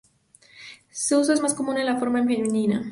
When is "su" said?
0.91-1.19